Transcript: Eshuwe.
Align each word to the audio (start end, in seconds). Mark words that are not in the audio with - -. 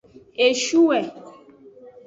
Eshuwe. 0.45 0.99